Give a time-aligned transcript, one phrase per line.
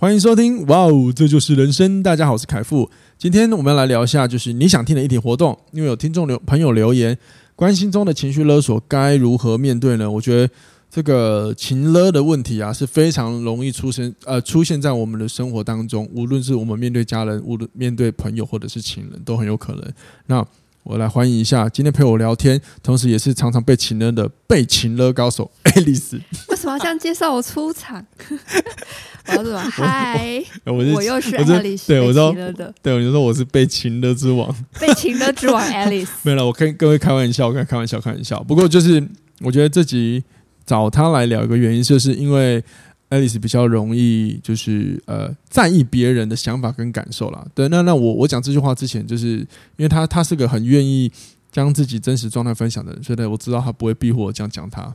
[0.00, 2.04] 欢迎收听，哇哦，这就是人生。
[2.04, 2.88] 大家好，我是凯富。
[3.18, 5.58] 今天我们要来聊一下，就是你想听的议题活动。
[5.72, 7.18] 因为有听众留朋友留言，
[7.56, 10.08] 关心中的情绪勒索该如何面对呢？
[10.08, 10.48] 我觉得
[10.88, 16.08] 这个情勒的问题啊，是非常容易出现，呃，出现在我们的生活当中。
[16.14, 19.84] 无论是我们面对家人，无论面对朋友或者是情人，都很有可能。
[20.26, 20.46] 那
[20.88, 26.18] 我来欢迎一下今天陪我聊天，同时也是常常被情勒的被情勒高手 爱丽丝。
[26.48, 28.02] 为什么要这样介绍我出场？
[29.28, 32.34] 我要说嗨，我，我，我又是爱丽丝，对，我说
[32.80, 36.12] 对，我就说我是被情勒之王，被情勒之王爱丽丝。
[36.24, 38.42] 没有了，我跟各位开玩笑，开开玩笑，开玩笑。
[38.44, 39.06] 不过就是
[39.42, 40.24] 我觉得这集
[40.64, 42.64] 找他来聊一个原因，就是因为。
[43.08, 47.46] 爱丽丝比较容易就是呃在意别人的想法跟感受啦。
[47.54, 49.46] 对，那那我我讲这句话之前，就是因
[49.78, 51.10] 为他他是个很愿意
[51.50, 54.94] 将自己真实状态分享的人，所以呢，我知道他不会避讳我这样讲他。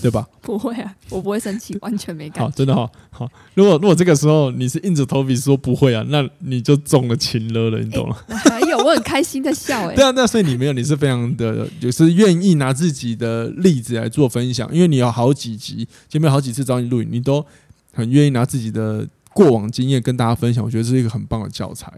[0.00, 0.26] 对吧？
[0.40, 2.44] 不会啊，我不会生气，完全没感觉。
[2.44, 3.28] 好，真的好，好。
[3.54, 8.16] 如果如果这个时候你是硬着头皮说不会啊，那你就中了情勒了，你懂吗？
[8.28, 9.94] 还有，我很开心的笑哎。
[9.94, 17.44] 对啊，那所以你没有，你是非常的，就是愿意拿自己的例子来做分享，因为你有好几集，前面好几次找你录影，你都
[17.92, 21.92] 很愿意拿自己的过往经验跟大家分享，我觉得这是一个很棒的教材。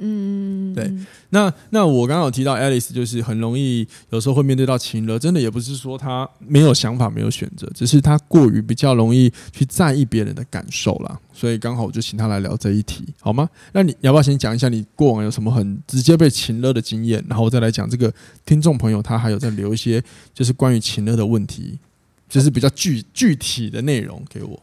[0.00, 0.92] 嗯，对，
[1.30, 11.18] 那那我刚刚有提到 Alice 就是很容易有时候会面对到情勒，真的也不是说他没有想法、没有选择，只是他过于比较容易去在意别人的感受啦。
[11.32, 13.48] 所以刚好我就请他来聊这一题，好吗？
[13.72, 18.12] 那你要不要先讲一下你过往有什么很直接被情勒的经验，然后我再来讲这个
[18.46, 20.00] 听众朋友他还有在留一些
[20.32, 21.76] 就是关于情勒的问题，
[22.28, 24.62] 就是比较具具体的内容给我。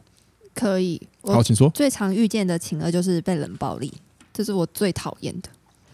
[0.54, 1.68] 可以，好，请说。
[1.74, 3.92] 最常遇见的情勒就是被冷暴力。
[4.36, 5.48] 这是我最讨厌的，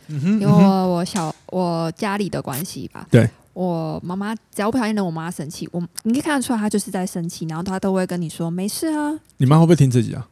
[0.08, 9.16] 嗯，因为我我小我家里的关系吧，对，我妈妈只要不小心惹我妈生气，我你可以看得出来她就是在生气，然后她都会跟你说没事啊。
[9.36, 10.26] 你妈会不会听自己啊？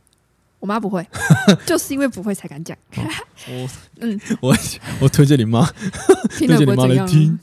[0.58, 1.06] 我妈不会，
[1.64, 2.76] 就是因为不会才敢讲。
[2.92, 3.68] 我
[4.00, 4.56] 嗯，我
[5.00, 5.64] 我推荐你妈，
[6.36, 7.38] 听了不会怎样听。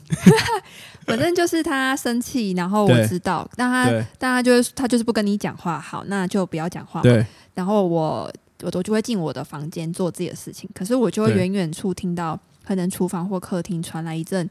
[1.06, 7.00] 反正就是她生气，然后我知道，但她但她就是她就是不跟你讲话，好，那就不要讲话。
[7.00, 7.24] 对，
[7.54, 8.30] 然后我。
[8.62, 14.48] 我都就会进我的房间做自己的事情，可是我就会远远处听到可能厨房或客厅传来一阵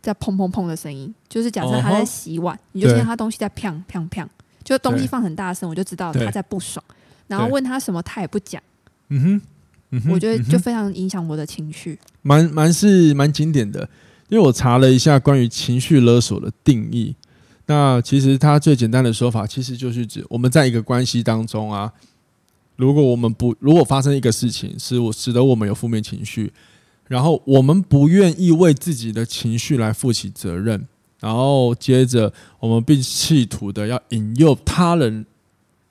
[0.00, 4.26] 在砰砰砰的声音，就是假设他在洗碗，你就听到他东西在砰砰砰，
[4.64, 6.84] 就东西放很大声，我就知道他在不爽，
[7.28, 8.60] 然后问他什么他也不讲，
[9.10, 9.40] 嗯哼，
[9.90, 13.88] 嗯哼，我觉得就非常影响我的情绪，蛮蛮是蛮经典的，
[14.28, 17.14] 因为我查了一下关于情绪勒索的定义，
[17.66, 21.92] 那其实它最简单的说法其实就是指我们在一个关系当中啊。
[22.76, 26.52] 如果我们不，如果发生一个事情，使我使得我们有负面情绪，
[27.06, 30.86] 然后我们不愿意为自己的情绪来负起责任，
[31.20, 35.24] 然后接着我们并企图的要引诱他人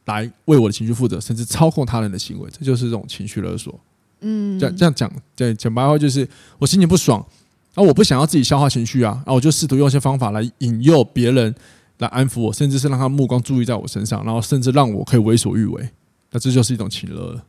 [0.05, 3.79] 来为我的情绪负责，甚至操控他人的行为，这就是这种情绪勒索。
[4.19, 6.27] 嗯，这样这样讲，对，讲白话就是
[6.59, 7.25] 我心情不爽，
[7.73, 11.55] 然后我不想要自己消化情绪啊，然后我就试图用一些方法来引诱别人
[11.99, 15.89] 来安抚我，甚至是让他目光注意在我身上，然后甚至让我可以为所欲为。
[16.33, 17.45] 那这就是一种情乐了，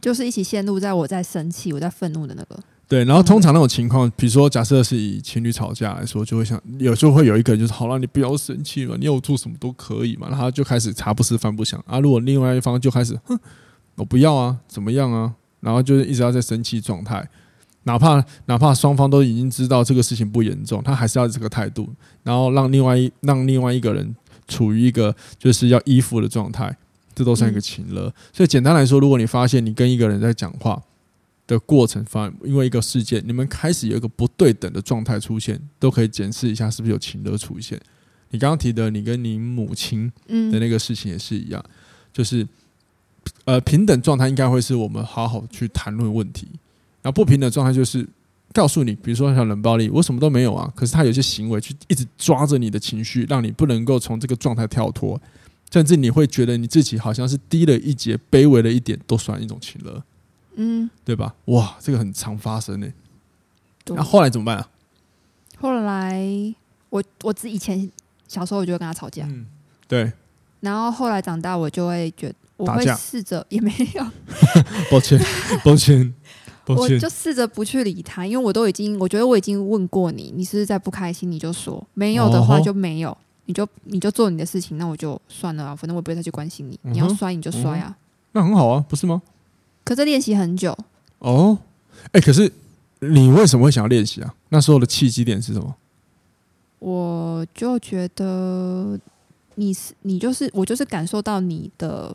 [0.00, 2.58] 就是一起陷入在我在生气、我在愤怒的那个。
[2.86, 10.28] 对，然后通常那种情况，比如说假设是以情侣吵架来说，就会想，有时候会有一个人就是，好了，你不要生气嘛，你要我做什么都可以嘛。
[10.28, 11.98] 然后就开始茶不思饭不想啊。
[11.98, 13.36] 如果另外一方就开始，哼，
[13.96, 15.34] 我不要啊，怎么样啊？
[15.60, 17.26] 然后就是一直要在生气状态，
[17.84, 21.88] 哪怕哪怕双方都已经知道这个事情不严重，他还是要这个态度，
[22.22, 24.14] 然后让另外一让另外一个人
[24.46, 26.76] 处于一个就是要依附的状态。
[27.14, 30.82] 这都算一个情勒，所以简单来说，如果你发现你跟一个人在讲话
[31.46, 37.80] 的过程，发因为一个事件，你们开始有一个不对等的状态出现，都可以检视一下是不是有情勒出现。
[38.30, 41.64] 你刚刚提的，你跟你母亲的那个事情也是一样，
[42.12, 42.46] 就是
[43.44, 46.48] 呃平等状态应该会是我们好好去谈论问题，
[47.00, 48.04] 然后不平等状态就是
[48.52, 55.20] 告诉你，比如说像冷暴力，我什么都没有啊，可是他有些行为去一直抓着你的情绪，让你不能够从这个状态跳脱。
[55.70, 60.02] 甚至你会觉得你自己好像是低了一截、卑微了一点，都算一种情勒，
[60.56, 61.34] 嗯，对吧？
[61.46, 62.86] 哇，这个很常发生呢。
[63.86, 64.68] 那后来怎么办啊？
[65.58, 66.24] 后来
[66.90, 67.90] 我我自以前
[68.28, 69.46] 小时候我就会跟他吵架，嗯，
[69.88, 70.12] 对。
[70.60, 74.06] 然后后来长大，我就会觉得我会试着 也没有，
[74.90, 75.20] 抱歉，
[75.64, 76.14] 抱歉。
[76.66, 83.14] 我就试着不去理他，因为我都已经，我觉得我已经问过你，你是不是在不开心，你就说没有的话就没有，
[83.46, 87.96] 你就你就做你的事情，那我就算了啊，反正我不会再去关心你，你要摔你就摔啊，
[88.32, 89.22] 那很好啊，不是吗？
[89.84, 90.76] 可是练习很久
[91.18, 91.58] 哦，
[92.12, 92.50] 哎，可是
[93.00, 94.34] 你为什么会想要练习啊？
[94.48, 95.74] 那时候的契机点是什么？
[96.78, 98.98] 我就觉得
[99.54, 102.14] 你是你就是我就是感受到你的，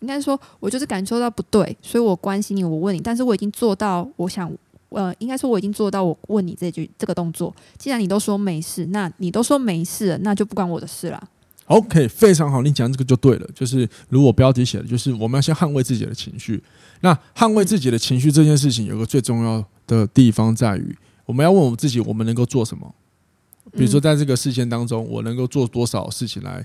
[0.00, 4.50] 应该说我就是感受到不对，所以我关心你，我问你，但是我已经做到，我想
[4.94, 11.28] 呃，应该说我已经做到，我问你这句这个动作，既然你都说没事，那你都说没事了，那就不关我的事了。
[11.66, 16.62] OK，非常好，你讲这个就对了，就是如果标题写的，就是我们要先捍卫自己的情绪。
[17.00, 22.94] 那捍卫自己的情绪这件事情，有个最重要的地方在于，我们要问我们自己，我们能够做什么？
[23.72, 26.64] 比如说，在这个事件当中，我能够做多少事情来，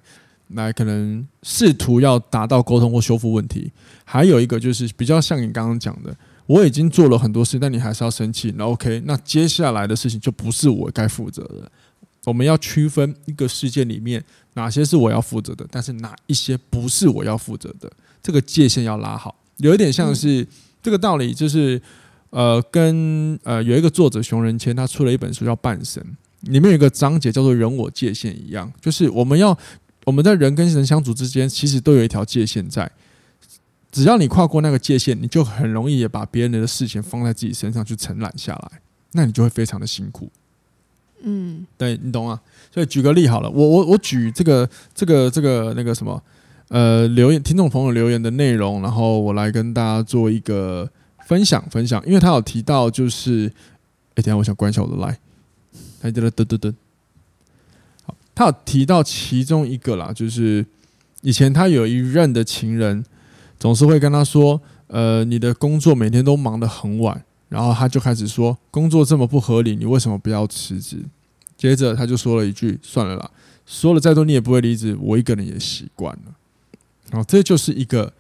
[0.50, 3.72] 来可能试图要达到沟通或修复问题。
[4.04, 6.14] 还有一个就是比较像你刚刚讲的，
[6.50, 8.52] 我已经做了很多事，但你还是要生气。
[8.58, 11.72] 那 OK，那接下来的事情就不是我该负责的。
[12.26, 14.24] 我们要区分一个事件里面
[14.56, 17.88] 哪些是我要负责的，但是哪一些不是我要负责的，
[18.24, 19.40] 这个界限要拉好。
[19.58, 20.46] 有一点像是
[20.82, 21.80] 这个道理，就是
[22.32, 26.04] 呃，跟呃有一个作者熊仁谦，他出了一本书叫《半神》。
[26.52, 29.56] 里面有一个章节叫做“人我界限”一样，就是我们要
[30.06, 32.90] 我们在人跟人相处之间，其实都有一条界限在。
[33.92, 38.82] 只要你跨过那个界限，你就很容易也把别人的事情放在自己身上去承揽下来，
[39.14, 40.30] 那你就会非常的辛苦。
[41.22, 42.40] 嗯，对，你懂啊？
[42.72, 46.22] 所以举个例好了，我我我举这个这个这个那个什么
[46.70, 50.90] 呃留言听众朋友留言的内容，然后我来跟大家做一个
[51.26, 53.52] 分享分享，因为他有提到就是，
[54.16, 55.18] 哎，等下我想关一下我的 line。
[56.02, 56.74] 哎，对了，噔噔噔，
[58.06, 60.66] 好，他有提到其中一个啦，就是
[61.22, 63.04] 以前他有一任的情人，
[63.60, 70.98] 总是会跟他说：“呃，你的工作每天都忙得很晚。”然后他就开始说：“工作这么不合理，你为什么不要辞职？”
[71.58, 73.30] 接着他就说了一句：“算了啦，
[73.66, 76.34] 说了再多你也不会离职，我一个人也习惯了。”
[77.12, 78.14] 然后这就是一个，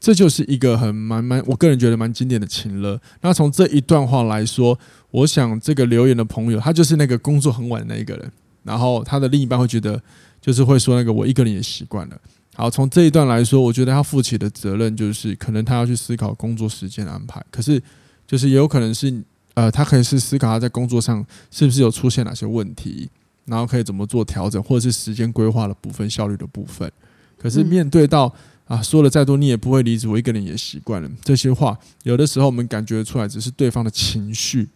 [0.00, 3.00] 这就是一个很蛮蛮，我个人觉得蛮经典的情了。
[3.20, 4.78] 那从这一段话来说。
[5.12, 8.32] 我想这个留言的朋友，他就是那个工作很晚的那一个人，
[8.62, 10.02] 然后他的另一半会觉得，
[10.40, 12.18] 就是会说那个我一个人也习惯了。
[12.54, 17.42] 好，从这一段来说，我觉得他负起的责任就是，可能他要去思考工作时间安排。
[17.50, 17.82] 可是，
[18.26, 19.22] 就是也有可能是，
[19.54, 23.08] 呃，他可以是思考他在工作上是不是有出现哪些问题，
[23.46, 26.90] 然后可以怎么做调整，或者是时间规划的部分、效率的部分。
[27.38, 28.32] 可是面对到
[28.66, 34.68] 啊，说了再多你也不会离职，我一个人也习惯了这些话，有的时候我们感觉出来只是对方的情绪。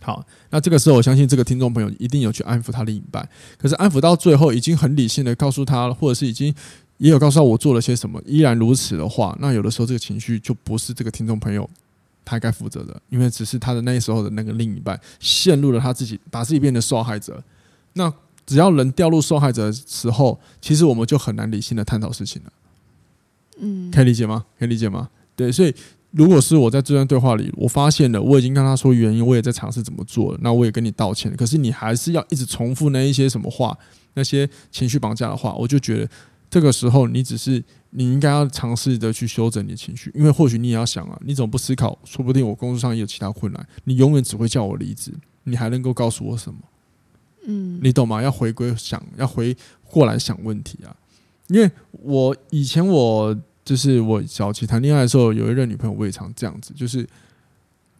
[0.00, 3.28] 好，那这个时候我相信这个听众朋友一定有去安抚他另一半，
[3.58, 6.54] 可是安抚到最后已经很理性的告诉他，或者是已经
[6.96, 11.68] 也有告诉他我做了些什么，依然如此的话，那有的时候这个情绪就不是这个听众朋友
[12.24, 17.42] 他该负责的，因为只是他的那时候的那个另一半陷入了他自己，把自己变成受害者。
[17.94, 18.10] 那
[18.46, 22.52] 只要人掉入受害者的时候，其实我们就很难理性的探讨事情了。
[23.60, 24.46] 嗯，可以理解吗？
[24.58, 25.10] 可以理解吗？
[25.36, 25.74] 对，所以。
[26.10, 31.30] 如果是我在这段对话里，我发现了，我已经跟他说原因，我也在尝试怎么做了，那我也跟你道歉。
[31.36, 33.76] 可是你还是要一直重复那一些什么话，
[34.14, 36.10] 那些情绪绑架的话，我就觉得
[36.48, 41.98] 这个时候你只是你应该要尝试的去修整你的情绪，因为或许你也要想啊，你怎么不思考？
[42.04, 45.12] 说不定我工作上也有其他困难，你永远只会叫我离职，
[45.44, 46.58] 你还能够告诉我什么？
[47.44, 48.22] 嗯，你懂吗？
[48.22, 49.54] 要回归想，要回
[49.84, 50.96] 过来想问题啊，
[51.48, 53.38] 因为我以前我。
[53.68, 57.06] 就是我早期谈恋爱的时候，有一任女朋友，我也常这样子，就是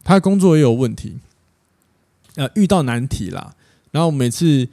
[0.03, 1.19] 她工作也有问题，
[2.37, 3.53] 呃，遇到难题啦。
[3.91, 4.67] 然后每次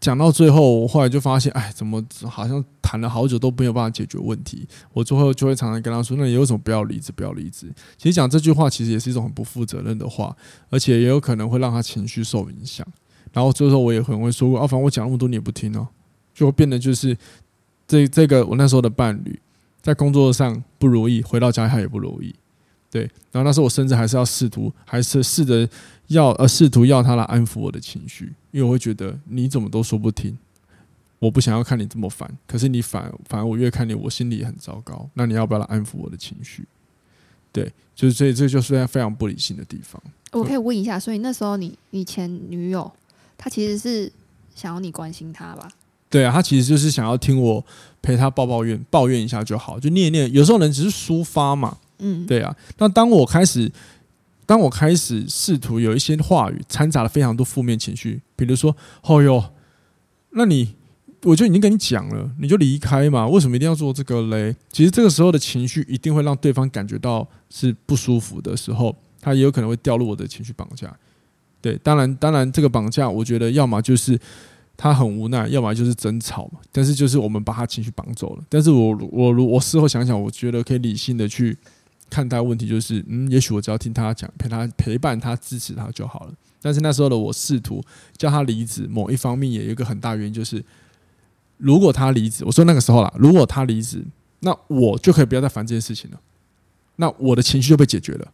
[0.00, 4.66] 讲到最后，我后来就发现，哎，怎么好像谈了好久都没有办法解决问题？
[4.94, 7.12] 我最后就会常常跟她说：“那你为什么不要离职？
[7.12, 10.34] 不要离职？”其实讲这句话，其实也是一种很不负责任的话，
[10.70, 12.86] 而且也有可能会让她情绪受影响。
[13.30, 15.86] 然后最后我也很会说过：“啊，反正我讲那么多你也不听哦。”
[16.32, 17.14] 就变得就是
[17.86, 19.38] 这这个我那时候的伴侣。
[19.82, 22.34] 在工作上不如意，回到家他也不如意，
[22.90, 23.02] 对。
[23.32, 25.68] 然后那时候我甚至还是要试图，还是试着
[26.08, 30.36] 要呃试图要他来安抚我的情绪，因为我会觉得你怎么都说不听，
[31.18, 35.08] 我不想要看你这么烦，可是你反反而我越看你，我心里很糟糕。
[35.14, 36.66] 那你要不要来安抚我的情绪？
[37.52, 40.00] 对，就是所以这就是非常不理性的地方。
[40.32, 42.90] 我可以问一下，所以那时候你你前女友
[43.36, 44.12] 她其实是
[44.54, 45.68] 想要你关心她吧？
[46.08, 47.64] 对啊，她其实就是想要听我
[48.02, 50.32] 陪他抱抱怨，抱怨一下就好，就念一念。
[50.32, 52.54] 有时候人只是抒发嘛，嗯，对啊。
[52.78, 53.70] 那当我开始，
[54.46, 59.52] 当我开始试图有一些话语掺杂了非常多负面情绪，比如说，哦哟，
[60.30, 60.74] 那你，
[61.22, 64.56] 我就已经跟你讲了，你就离开嘛，为什么一定要做这个嘞？
[64.72, 70.94] 其实这个时候的情绪一定会让对方感觉到是不舒服的时候，他也有可能会掉入我的情绪绑架。
[71.60, 74.18] 对，当然，当然，这个绑架，我觉得要么就是
[74.82, 76.58] 他很无奈，要么就是争吵嘛。
[76.72, 78.44] 但是就是我们把他情绪绑走了。
[78.48, 81.54] 但是我我我我事后想想，我觉得可以理性的去
[82.08, 86.32] 看待问题，就是嗯，也许我只要听他讲，陪他陪伴他，支持他就好了。
[86.62, 87.84] 但是那时候的我试图
[88.16, 90.64] 叫他离职，某一方面也有一个很大原因，就是
[91.58, 94.02] 如果他离职，我说那个时候啦，如果他离职，
[94.38, 96.18] 那我就可以不要再烦这件事情了，
[96.96, 98.32] 那我的情绪就被解决了，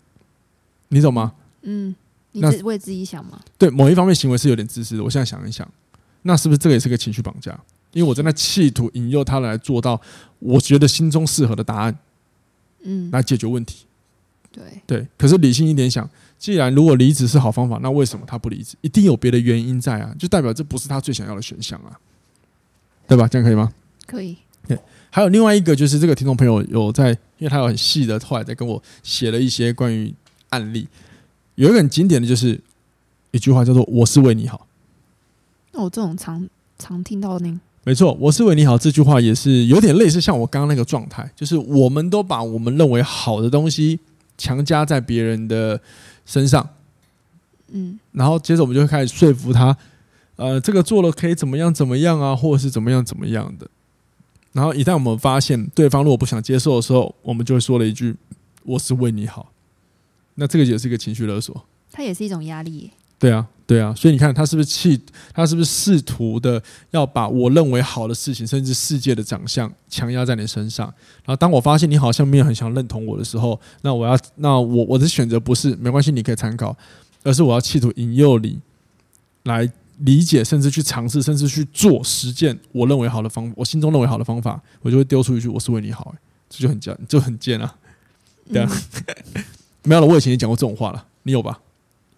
[0.91, 1.33] 你懂吗？
[1.63, 1.97] 嗯。
[2.39, 3.41] 你是为自己想吗？
[3.57, 5.03] 对，某一方面行为是有点自私的。
[5.03, 5.67] 我现在想一想，
[6.27, 7.59] 那是不是这个也是个情绪绑架？
[7.93, 9.99] 因为我在那企图引诱他来做到
[10.39, 11.97] 我觉得心中适合的答案，
[12.83, 13.87] 嗯，来解决问题。
[14.53, 18.77] 对对，可是理性一点想，既然如果离职是好方法，那为什么他不离职？
[18.81, 21.99] 一定有别的原因在啊，就代表这不是他最想要的选项啊，
[23.07, 23.29] 对吧？
[23.29, 23.73] 这样可以吗？
[24.07, 24.37] 可以。
[24.67, 24.79] 对，
[25.11, 30.13] 还有另外一个就是这个听众朋友有在，因为他有很细的后来在跟我写了一些关于
[30.49, 30.89] 案例。
[31.55, 32.61] 有一个很经典的就是
[33.31, 34.66] 一句话叫做“我是为你好”。
[35.77, 37.47] 那我这种常常听到的，
[37.85, 44.01] 没错，“我是为你好”这句话也是有点类似，像我刚刚那个状态，就是我们都把我们认为好的东西
[44.39, 45.79] 强加在别人的
[46.25, 46.67] 身上，
[47.69, 49.77] 嗯，然后接着我们就会开始说服他，
[50.37, 53.69] 呃，这个做了可以怎么样怎么样啊，或者是怎么样怎么样的。
[54.53, 58.17] 然后一旦我们发现对方如果不想接受的时候，我们就会说了一句
[58.65, 59.53] “我是为你好”。
[60.37, 62.91] 那这个也是一个情绪勒索，它也是一种压力。
[63.19, 65.01] 对啊，对啊，所以你看，他是不是气？
[65.33, 70.87] 他是不是试图的要把我认为好的事情，甚至世界的长相强压在你身上？
[71.25, 76.77] 然后当我发现你好像没有很想认同我的时候，那我要，那我我的选择不是没关系，你可以参考，
[77.25, 78.61] 而是我要企图引诱你
[79.45, 79.71] 来
[80.01, 86.19] 理解，甚至去尝试，甚至去做实践我认为好的方，我心中认为好的方法，我就会丢出一句：“我是为你好。”哎，
[86.51, 87.75] 这就很贱，就很贱啊，
[88.53, 88.71] 对啊。
[89.35, 89.45] 嗯
[89.85, 91.61] 没有了，我以前也讲过这种话了，你有吧？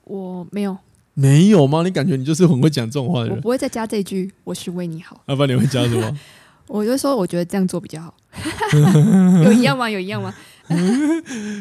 [0.05, 0.75] 我没有，
[1.21, 1.83] 没有吗？
[1.83, 3.35] 你感觉你就是很会讲这种话的人。
[3.35, 5.21] 我不会再加这句“我是为你好”。
[5.27, 6.19] 要不然你会加什么？
[6.69, 8.15] 我就说，我觉得这样做比较好。
[9.43, 9.91] 有一样吗？
[9.91, 10.33] 有一样吗？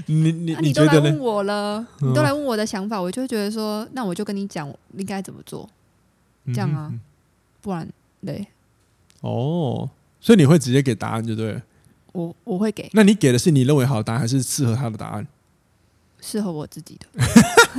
[0.05, 5.67] 你你、啊、你都来问我了，你都来问我的想法，我就会觉得说，那我就跟你讲应该怎么做，
[6.53, 6.93] 这样啊，
[7.61, 7.87] 不然
[8.23, 8.45] 对。
[9.21, 9.89] 哦，
[10.21, 11.61] 所以你会直接给答案，就对了。
[12.11, 12.87] 我我会给。
[12.93, 15.25] 那你给的是你认为好的答案，还是适合他的答案？
[16.19, 17.07] 适合我自己的，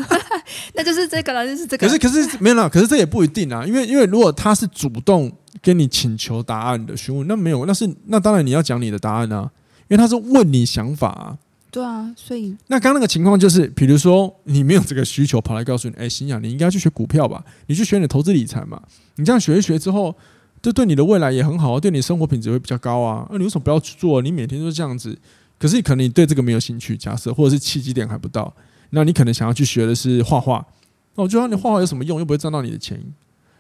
[0.75, 1.87] 那就是这个了，就是这个。
[1.87, 9.51] 可是可是没有啦，可是这也不一定啊，因为因为如果他是主动跟你请求答案的询问，那没有，那是那当然你要讲你的答案啊，
[9.89, 11.39] 因为他是问你想法啊。
[11.71, 18.81] 对啊，所以那刚刚那个情况就是，比如说你没有这个需求，跑来告诉你，哎，心雅，你应该去学股票吧，你去学你的投资理财嘛，
[19.17, 20.15] 你这样学一学之后，
[20.63, 24.23] 这对你的未来也很好啊，对你生活品质会比较高啊，那你为什么不要去做？
[24.23, 25.17] 你每天都这样子。
[25.59, 28.53] 可是可能你对这个没有兴趣，假设或者是契机点还不到，
[28.91, 30.67] 那你可能想要去学的是画画。
[31.15, 32.19] 那我就让你画画有什么用？
[32.19, 33.01] 又不会赚到你的钱。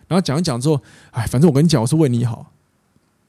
[0.07, 0.81] 然后讲一讲之后，
[1.11, 2.53] 哎，反正我跟你讲，我是为你好，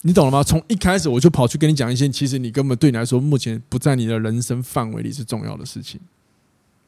[0.01, 0.43] 你懂了吗？
[0.43, 5.99] 从一开始我就跑去跟你讲一些，其实你根本对你来说目前不在你的人生范围里是重要的事情。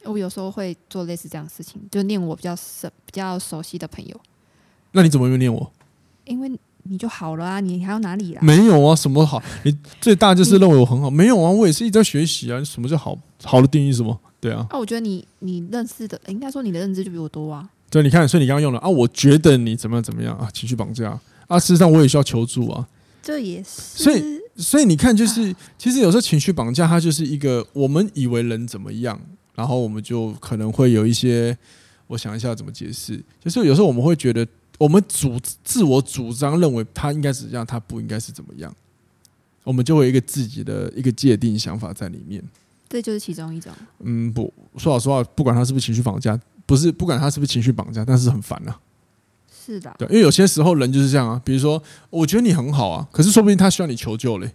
[0.04, 4.20] 我有时候会做类似这样的事情，就念我比较熟、比较熟悉的朋友。
[4.92, 5.72] 那你怎么又念我？
[6.24, 6.52] 因为。
[6.84, 8.40] 你就好了啊，你还要哪里啦？
[8.42, 9.40] 没有啊，什么好？
[9.62, 12.60] 你最大就是认为我很好，没有啊，我也是一直在学习啊。
[12.64, 13.16] 什么叫好？
[13.44, 14.20] 好的定义是什么？
[14.42, 14.66] 对啊。
[14.68, 17.66] 啊，我觉得你你认识的，应该说你的认知就比我多啊。
[17.88, 22.86] 对，你看，所以你刚刚用了啊，我觉得你怎么样怎么样啊，情绪绑架啊，事实上我也需要求助啊。
[23.22, 23.70] 这也是。
[24.02, 24.22] 所以，
[24.56, 29.18] 所以你看，就是其实有时候情绪绑架，它就是一个我们以为人怎么样，
[29.54, 31.56] 然后我们就可能会有一些，
[32.08, 34.46] 我想一下怎么解释，就是有时候我们会觉得。
[34.78, 38.74] 我们主自我主张认为他应该是这样，他不应该是怎么样，
[39.62, 42.42] 我们就会有一个自己的一个界定想法在里面。
[42.92, 43.72] 这就是其中一种。
[44.00, 48.78] 嗯，不说老实话，不管他是不是情绪绑架，不是不管他是不是情绪绑架，但是很烦啊。
[49.64, 51.40] 是的，对，因为有些时候人就是这样啊。
[51.42, 54.52] 比如说，我觉得你很好啊，可是说不定他需要你求救嘞。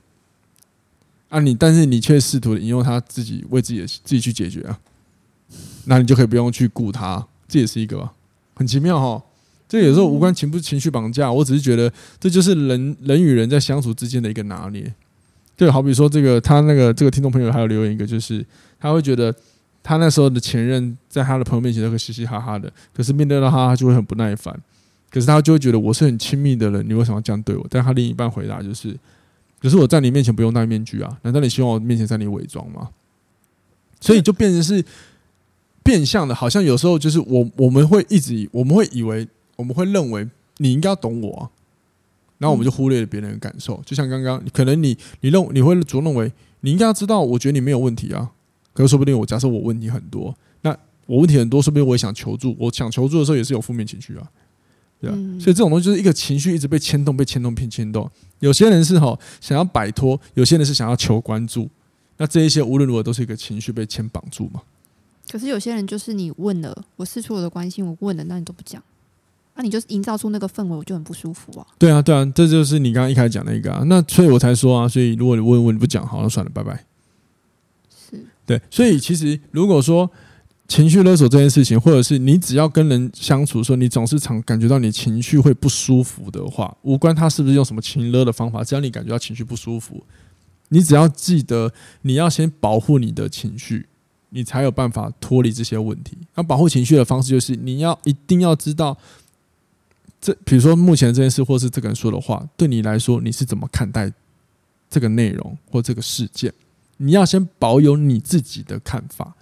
[1.29, 4.79] 啊，你但是你却试图引诱他自己为自己的自己去解决啊，
[5.85, 8.13] 那你就可以不用去顾他，这也是一个吧，
[8.53, 9.23] 很奇妙哈。
[9.67, 14.93] 这有时候无关情不情绪绑架，我只是觉得这就是人人与人在相处之间的一个拿捏。
[15.57, 18.45] 就好比说，这个他那个这个听众朋友还有留言一个，就是
[18.79, 19.35] 他会觉得
[19.83, 24.57] 他那时候的前任在他的朋友面前都会嘻嘻哈哈的，可是面对到他，他就会很不耐烦。
[25.09, 27.65] 可是他就会觉得我是很亲密的人，你为什么要这样对我？
[27.69, 28.95] 但他另一半回答就是：
[29.59, 32.89] 可是我在你面前不用戴面具啊，难道你希望我面前在你伪装吗？
[33.99, 34.83] 所以就变成是
[35.83, 39.27] 变相的，好像有时候就是我我们会一直我们会以为。
[39.57, 41.49] 我们会认为你应该要懂我啊，
[42.37, 43.81] 然后我们就忽略了别人的感受。
[43.85, 48.31] 就像刚刚，可能你你认你会主动认为你应该要知道，我觉得你没有问题啊。
[48.73, 50.75] 可是说不定我假设我问题很多，那
[51.05, 52.55] 我问题很多，说不定我也想求助。
[52.59, 54.27] 我想求助的时候也是有负面情绪啊，
[55.01, 55.13] 对啊。
[55.17, 58.09] 嗯、所以这种东西就是一个情绪一直被牵动，被牵动，被牵动。
[58.39, 61.67] 有些人是哈想要摆脱，有些人是想要求关注。
[62.17, 64.61] 那这一些无论如何都是一个情绪被牵绑住嘛。
[65.29, 68.81] 可是有些人就是你问了，我试出我的关心，我问了，那你都不讲，
[69.57, 71.65] 那你就营造出那个氛围，我就很不舒服啊。
[71.79, 73.83] 对啊，对啊，这就是你刚刚一开始讲的一个啊。
[73.87, 76.85] 那所以我才说啊，所以如果你问问你不讲，好，那算了，拜拜。
[77.89, 80.09] 是对，所以其实如果说
[80.67, 90.03] 情绪勒索这件事情，或者是你只要跟人相处，的时候你总是常感觉到你情绪会不舒服的话，无关他是不是用什么情勒的方法，只要你感觉到情绪不舒服，
[90.69, 91.73] 你只要记得
[92.03, 93.87] 你要先保护你的情绪。
[94.29, 96.17] 你才有办法脱离这些问题。
[96.35, 98.95] 那保护情绪的方式就是，你要一定要知道，
[100.19, 104.11] 这比如说目前这件事，或是这个人说的话，对你来说你是怎么看待
[104.89, 106.53] 这个内容或这个事件？
[106.97, 109.35] 你要先保有你自己的看法。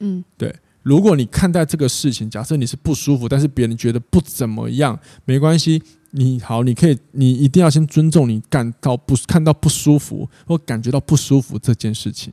[0.00, 0.54] 嗯，对。
[0.82, 5.82] 如果你看待这个事情，假设你是不舒服，但是别人觉得不怎么样，没关系。
[6.12, 12.32] 你好，你可以，你一定要先尊重你感到不看到不舒服或感觉到不舒服这件事情。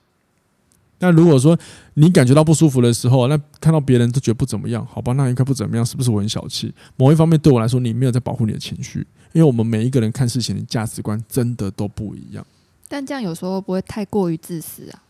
[1.00, 1.58] 那如果说
[1.96, 6.74] 你感觉到不舒服的时候，那看到别人都觉得不怎么样，好吧，那应该不怎么样，是不是我很小气？
[6.96, 12.46] 某一方面对我来说，你没有在保护你的情绪，因为我们每一个人看事情的价值观真的都不一样。
[12.88, 15.04] 但这样有时候不会太过于自私啊？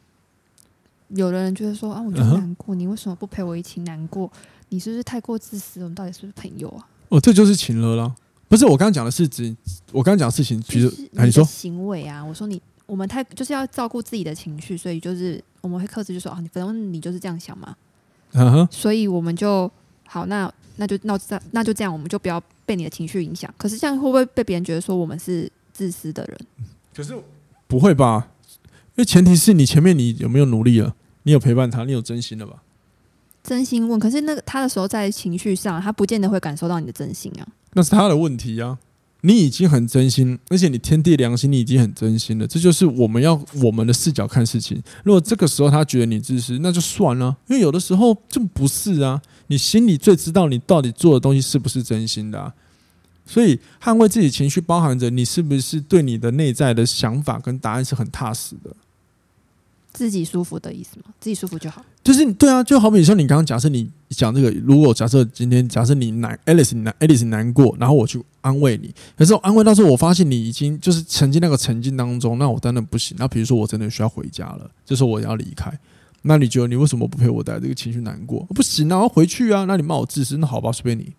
[1.10, 4.32] 有的人觉得说啊，我就难过，你为什么不陪我一起难过？
[4.70, 5.80] 你是不是太过自私？
[5.82, 6.88] 我们到底是不是朋友啊？
[7.10, 8.16] 哦，这就是情了啦。
[8.48, 9.56] 不是我刚刚讲的是指
[9.92, 12.60] 我刚刚讲的事情，其实你说行为啊，我说你。
[12.94, 17.76] 我们太就是要照顾自己的情绪，所以就是我们会克制，就说啊，你反正你就是这样想嘛，
[18.34, 19.68] 嗯哼，所以我们就
[20.06, 23.52] 好，那那就那这那就这样，我们就不要被你的情绪影响。
[23.58, 26.40] 可是这样会不会被别人觉得说我们是自私的人？
[26.96, 27.20] 可是
[27.66, 28.30] 不会吧？
[28.94, 30.94] 因为前提是你前面你有没有努力了？
[31.24, 32.62] 你有陪伴他，你有真心了吧？
[33.44, 37.48] 真心问，可是那个他的时候在情绪上，他不见得会感受到你的真心啊。
[37.74, 38.78] 那是他的问题呀。
[39.26, 42.46] 你已经很真心，而且你天地良心，你已经很真心了。
[42.46, 44.82] 这就是我们要我们的视角看事情。
[45.06, 49.22] 如果这个时候他觉得你自私，那就算了，因为有的时候就不是啊。
[49.48, 52.54] 你心里最知道你到底做的东西是不是真心的啊。
[53.26, 58.76] 所以捍卫自己情绪，包含着你是不是对你的内在的想法跟答案是很踏实的。
[59.94, 61.06] 自己舒服的意思吗？
[61.20, 61.86] 自己舒服就好。
[62.04, 73.16] 就是对啊，就好比说你刚刚假设你讲这个，如果假设今天假设你难，Alice 难，Alice 难过，然后我去安慰你，可是我安慰到时候，我发现你已经就是沉浸那个沉浸当中，那我真的不行。
[73.20, 75.72] 那比如说我真的需要回家了，这时候我要离开，
[76.24, 78.42] 那你觉得你为什么不陪我带这个情绪难过？
[78.54, 79.66] 不行啊，我要回去啊。
[79.66, 81.14] 那你骂我自私，那好吧，随便你。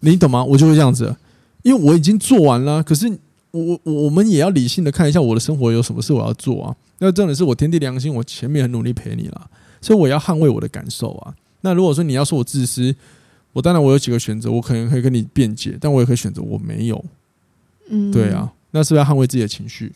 [0.00, 0.42] 你懂吗？
[0.42, 1.16] 我就会这样子，
[1.62, 2.82] 因为我已经做完了。
[2.82, 3.18] 可是
[3.50, 6.76] 我我我们也要理性的看一下我的生活有什么事我要做啊。
[6.98, 11.34] 那真的是我天地良心，我前面很努力陪你了，所以我要捍卫我的感受啊。
[11.60, 12.94] 那如果说你要说我自私，
[13.52, 17.04] 我当然我有几个选择，我可能可以跟你辩解，但我也可以选择我没有。
[17.88, 19.92] 嗯，对啊，那是不是要捍卫自己的情绪？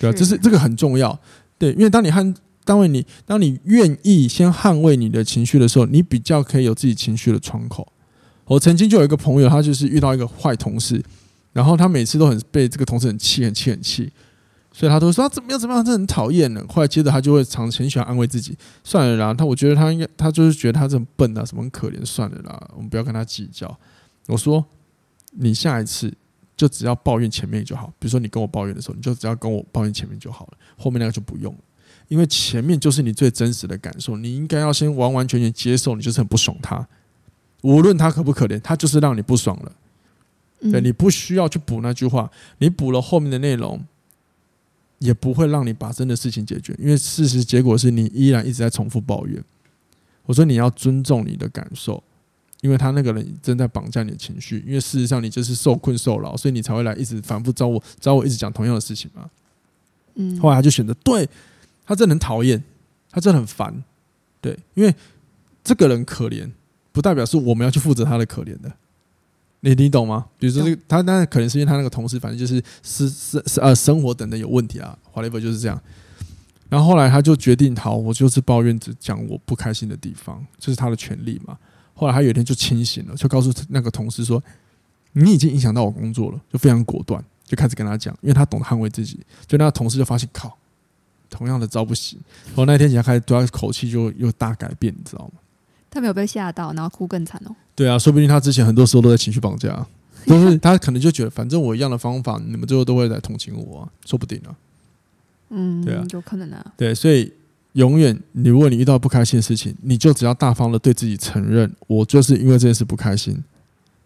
[0.00, 1.18] 对啊，这是这个很重要。
[1.58, 7.86] 对，因为当你捍，当你当你愿意先捍卫你的情绪的时候，你比较可以有自己情绪的窗口。
[8.46, 11.02] 我曾经就有一个朋友，他就是遇到一个坏同事，
[11.52, 14.10] 然后他每次都很被这个同事很气，很气，很气。
[14.74, 16.64] 所以他都说怎么样怎么样，这很讨厌呢。
[16.66, 19.34] 后来接着他就会常很喜欢安慰自己，算了啦。
[19.34, 23.78] 他我觉得他应该，他就是觉得他这么笨啊，什么很可怜，算了啦，我们不要跟他计较。
[24.28, 24.64] 我说
[25.32, 26.10] 你下一次
[26.56, 31.60] 就只要抱怨前面就好，比如说你跟我抱怨的时候，你就只要跟我抱怨前面就好了，后面那个就不用了，
[32.08, 36.88] 因为前面就是你最真实的感受，你应该要先完完全全接受，你就是很不爽他，
[37.60, 39.72] 无论他可不可怜，他就是让你不爽了。
[40.70, 43.82] 对，你不需要去补那句话，你补了后面的内容。
[44.98, 49.42] 也不会让你把真的事情解决，因为事实结果是你依然一直在重复抱怨。
[50.24, 52.00] 我说你要尊重你的感受，
[52.60, 59.28] 因为他那个人正在绑架你的情绪，因为事实上你就是受困受劳，所以你才会来一直反复找我，找我一直讲同样的事情嘛。
[60.14, 61.28] 嗯，后来他就选择，对，
[61.84, 62.62] 他真的很讨厌，
[63.10, 63.82] 他真的很烦，
[64.40, 64.94] 对，因为
[65.64, 66.48] 这个人可怜，
[66.92, 68.72] 不代表是我们要去负责他的可怜的。
[69.64, 70.26] 你你懂吗？
[70.38, 75.80] 比如说这个，他当然可能是因为他那个同事，反正就是是是是呃生活等等有问题啊，whatever 就是这样。
[76.68, 81.56] 然后后来他就决定，好，我就是抱怨，只讲我不开心的地方，这、就是他的权利嘛。
[81.94, 84.42] 后来他有一天就清醒了，就告诉那个同事说
[85.12, 89.20] ：“你已经影响到我工作了。”就非常果断，就开始跟他讲，因为他懂得捍卫自己。
[89.46, 90.58] 就那个同事就发现，靠，
[91.30, 92.18] 同样的招不行。
[92.46, 95.40] 然后那天起来开始，对他口气就又大改变，你知道吗？
[95.92, 97.54] 他没有被吓到，然后哭更惨哦。
[97.74, 99.86] 对啊，说不定他之前很多时候都在情绪绑架，
[100.26, 104.56] 都是他可能就觉得，反正我一样的方法，你们最后都会来同情我啊，说不定啊。
[105.50, 106.72] 嗯，对啊，有可能啊。
[106.78, 107.30] 对，所以
[107.74, 113.42] 永远，你如果你遇到不开心的事情，你就只要大方的对自己承认，我就是因为这件事不开心。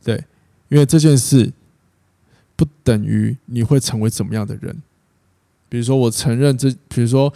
[0.03, 0.17] 对，
[0.69, 1.53] 因为这件事
[2.57, 4.77] 不等于你会成为怎么样的人。
[5.69, 7.33] 比如说，我承认这，比如说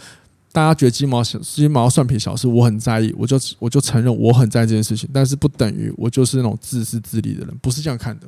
[0.51, 8.27] 大家觉得鸡毛小鸡毛蒜皮小事，我很在意，我就我就承认我很在意这件事情，但是不等于我就是那种自私自利的人，不是这样看的，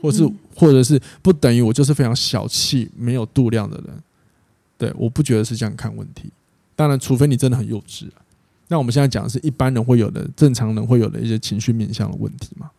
[0.00, 0.24] 或是
[0.54, 4.02] 或者是不等于我就是非常小气、没有度量的人。
[4.78, 6.30] 对，我不觉得是这样看问题。
[6.74, 8.22] 当然，除非你真的很幼稚啊。
[8.68, 12.70] 那我们现在讲的是一般人会有的、正常人会有的一些情绪面向的问题嘛？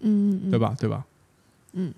[0.00, 0.76] 嗯，嗯，对吧？
[0.78, 1.04] 对吧？
[1.72, 1.92] 嗯。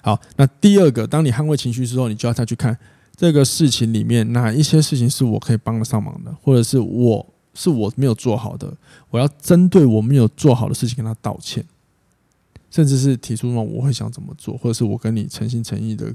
[0.00, 2.78] 好，那第二个，当你捍卫情绪之后，你就要再去看
[3.18, 8.72] 这个事情里面哪一些事情是我可以帮得上忙的，或者是我是我没有做好的，
[9.10, 11.64] 我要针对我没有做好的事情跟他道歉，
[12.70, 16.14] 甚至是提出那种我会想怎么做，或者是我跟你诚心诚意的，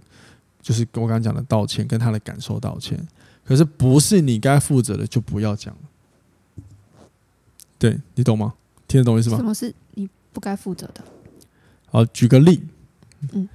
[0.62, 2.98] 就是跟我刚刚讲的道歉，跟他的感受道歉。
[3.44, 5.82] 可是不是你该负责的，就不要讲了。
[7.78, 8.54] 对，你懂吗？
[8.88, 9.36] 听得懂意思吗？
[9.36, 11.04] 什么是你不该负责的？
[11.88, 12.63] 好，举个例。
[13.34, 13.50] 嗯，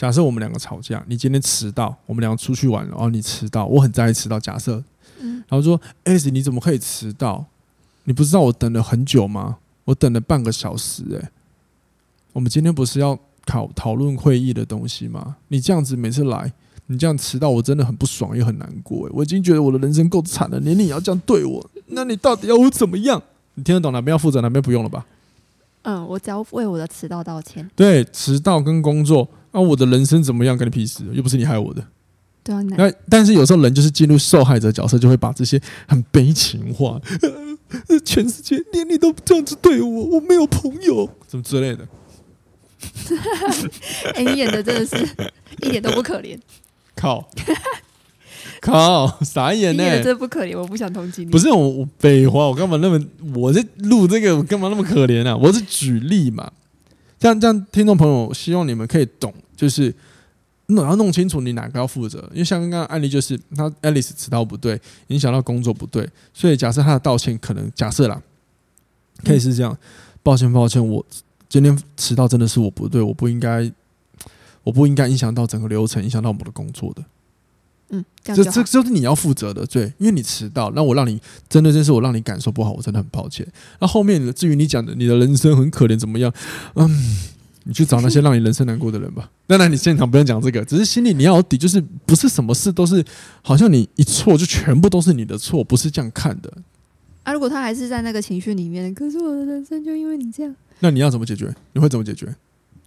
[0.00, 4.40] 假设我们两个吵架，你今天迟到，我们两个出去玩，然后你迟到，我很在意迟到。
[4.40, 4.82] 假设，
[5.20, 7.44] 嗯，然后说，S，你怎么可以迟到？
[8.04, 9.58] 你不知道我等了很久吗？
[9.84, 11.30] 我等了半个小时，哎，
[12.32, 15.36] 我们今天不是要讨讨论会议的东西吗？
[15.48, 16.50] 你这样子每次来。
[16.86, 19.06] 你这样迟到，我真的很不爽，也很难过。
[19.12, 23.22] 我已经觉得我的人生够惨了，连你也要这样对我，那你到底要我怎么样？
[23.52, 25.04] 你听得懂哪边要负责，哪边不用了吧？
[25.82, 27.70] 嗯，我只要为我的迟到道歉。
[27.76, 30.56] 对，迟到跟工作，那、啊、我的人生怎么样？
[30.56, 31.04] 跟你屁事？
[31.12, 31.84] 又不是你害我的。
[32.42, 37.00] 对啊，那但是有时候人就是进入受害者角色，就会把这些很悲情化。
[38.04, 41.86] 全世界连你都这样子对我，我没有朋友，什么之类的。
[44.14, 44.96] 哎、欸，你演的真的是
[45.62, 46.38] 一点都不可怜。
[46.96, 47.28] 靠！
[48.60, 49.18] 靠！
[49.22, 50.02] 傻眼呢、欸！
[50.02, 51.30] 这不可怜，我不想同情你。
[51.30, 53.00] 不是我，我废话，我干嘛那么？
[53.34, 55.36] 我在录这个，我干嘛那么可怜啊？
[55.36, 56.50] 我是举例嘛，
[57.18, 59.94] 这样这样，听众朋友，希望你们可以懂，就是
[60.66, 62.18] 你要弄清楚你哪个要负责。
[62.32, 68.22] 因为像刚刚案例，就是他 Alice 迟到不对，影响到工作不对，所以假设他的道歉可能假设啦，
[69.24, 69.76] 可以是这样：
[70.22, 71.04] 抱歉，抱歉，我
[71.48, 73.70] 今天迟到真的是我不对，我不应该。
[74.62, 77.02] 我不应该影响到整个流程，影响到我们的工作的。
[77.88, 81.18] 嗯，这这这就是你要负责的，对，因为你迟到，那我让你
[81.48, 83.44] 真的，真是我让你感受不好，我真的很抱歉。
[83.80, 86.30] 那后面至于你讲的，你的人生很可怜，怎么样？
[86.74, 86.90] 嗯，
[87.64, 89.30] 你去找那些让你人生难过的人吧。
[89.46, 93.04] 当然，你现场不用讲这个，只是心里你要有底，就是不是什么事都是
[93.42, 96.52] 好像你一错就全部都是你的错，不是这样看的。
[97.22, 101.54] 啊，如果他还是在那个情绪里面，可是我的人生就因为你这样，那你要怎么解决？
[101.72, 102.34] 你会怎么解决？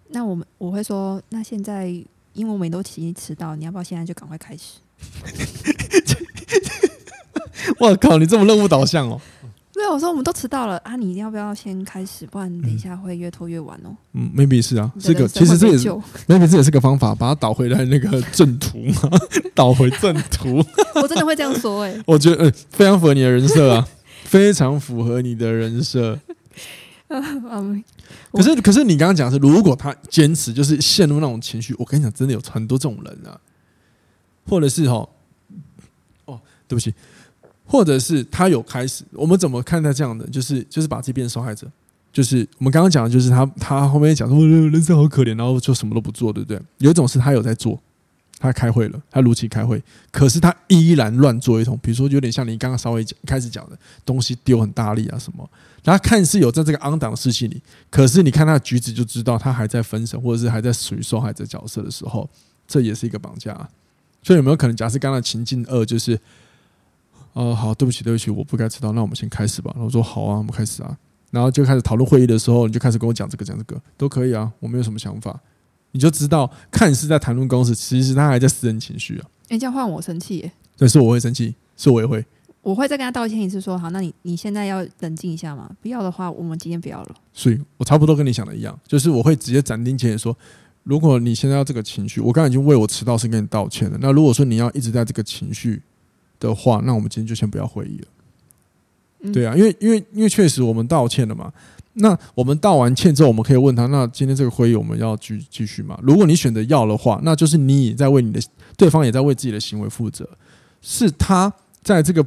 [0.09, 1.87] 那我们我会说，那现在
[2.33, 4.79] 因为我们都提前迟到，你要不要现在就赶快开始？
[7.79, 9.19] 我靠，你这么任务导向哦！
[9.83, 12.25] 对，我说我们都迟到了啊，你一定要不要先开始？
[12.27, 13.93] 不然等一下会越拖越晚哦。
[14.13, 15.89] 嗯，maybe 是啊，这个其实这也是
[16.25, 19.11] maybe 这也是个方法，把它导回来那个正途嘛，
[19.53, 20.63] 导回正途。
[20.95, 23.85] 我真的会这样说哎、欸， 我觉得、呃、非常符合你的人设啊，
[24.23, 26.17] 非常符合你的人设。
[28.31, 33.37] 可是，可是你刚刚讲的是，如果他坚持就是陷入那种情绪，我跟你讲，真的有很多这种人啊，
[34.47, 35.05] 或者是哈，
[36.23, 36.93] 哦，对不起，
[37.65, 40.25] 或者是他有开始，我们怎么看待这样的？
[40.27, 41.67] 就是就是把自己变成受害者，
[42.11, 46.61] 就是我们刚刚讲的，就是他他后面讲说人生好可怜，然后就什么都不做，对不对？
[46.79, 47.79] 有一种是他有在做。
[48.39, 51.79] 他开会了，他如期开会，可是他依然乱做一通。
[51.81, 55.49] 比如说，有点像你刚刚稍微讲开始讲的东西丢很大力啊什么。
[55.81, 62.29] 他看似有在这个肮脏的事情里，可是你看他的举止就知道他还在分神，或者是还在属于受害者角色的时候，
[62.67, 63.53] 这也是一个绑架。
[64.21, 66.19] 所以有没有可能，假设刚刚情境二就是，
[67.33, 69.71] 哦，好，对不起，对不起，我不该迟到，那我们先开始吧。
[69.73, 70.97] 然后我说好啊，我们开始啊。
[71.31, 75.39] 然后就开始讨论会议的时候，你就开始跟我讲这个讲这个都可以啊，我没有什么想法。
[75.91, 79.25] 你就知道，看似在谈论公司，其实他还在私人情绪啊。
[79.45, 80.51] 哎、欸，这样换我生气耶？
[80.77, 82.23] 对，是我会生气，是我也会。
[82.61, 85.69] 我会再跟他道歉一次，说好，那你你现在要冷静一下嘛。
[85.81, 87.15] 不要的话，我们今天不要了。
[87.33, 90.35] 所以我差不多跟你想的一样，就是我会直接斩钉截铁说，
[90.83, 93.97] 如果你现在要这个情绪，我刚才已经为我迟到是跟你道歉了。
[93.99, 95.81] 那如果说你要一直在这个情绪
[96.47, 98.07] 的话，那我们今天就先不要会议了。
[99.21, 101.51] 嗯、对啊，因为因为因为确实我们道歉了嘛。
[101.95, 105.95] 那我们道完歉之后，我们可以问他：那今天这个会议我们要继继续吗？
[106.01, 108.41] 如果你选择要的话，那就是你也在为你的
[108.75, 110.27] 对方也在为自己的行为负责。
[110.81, 111.53] 是他
[111.83, 112.25] 在这个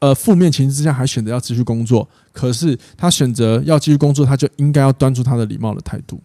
[0.00, 6.20] 呃负面情绪之下还选择要继续工作，可是他选择要继续工作，他就应该要端出他的礼貌的态度。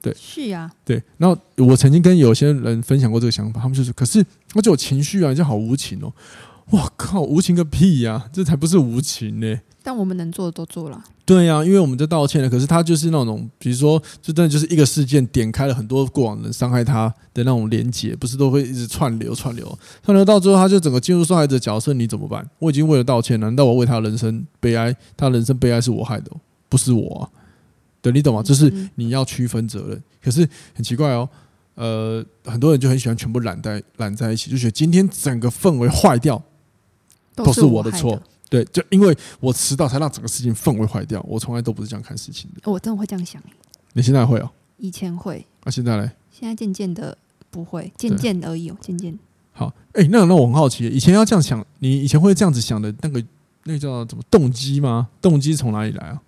[0.00, 1.02] 对，是呀，对。
[1.18, 4.24] 然后我曾经跟有些人分享过这个想法，他们就是：可是
[4.54, 6.10] 我就有情绪啊，你就好无情哦。
[6.70, 8.28] 哇靠，无情个屁呀、啊！
[8.32, 9.60] 这才不是无情呢、欸。
[9.82, 11.02] 但我们能做的都做了。
[11.24, 12.50] 对呀、啊，因为我们在道歉了。
[12.50, 21.92] 可是他就是那种，比如说，就真的就是一个事件点开了很多过往人伤害他的那种连结，不是都会一直串流串流串流到最后，他就整个进入受害者角色。
[21.94, 22.46] 你怎么办？
[22.58, 24.94] 我已经为了道歉，难道我为他人生悲哀？
[25.16, 26.30] 他人生悲哀是我害的，
[26.68, 27.30] 不是我、啊。
[28.02, 28.42] 对，你懂吗？
[28.42, 30.02] 就是你要区分责任。
[30.22, 31.28] 可是很奇怪哦，
[31.74, 36.42] 呃，很多人就很喜欢全部揽在揽在一起，就觉得今天整个氛围坏掉。
[37.34, 41.24] 都是我的错，对，就因为我迟到才让整个事情氛围坏掉。
[41.28, 42.70] 我从来都不是这样看事情的。
[42.70, 43.42] 我真的会这样想。
[43.92, 44.50] 你现在会哦？
[44.78, 45.46] 以前会。
[45.64, 46.10] 啊，现在嘞？
[46.30, 47.16] 现在渐渐的
[47.50, 49.18] 不会，渐渐而已哦，渐渐。
[49.52, 53.22] 好，哎，那那我很好奇，以前要这样想，你以前会这样子想的那个，
[53.64, 55.08] 那个叫什么动机吗？
[55.20, 56.22] 动机从哪里来啊？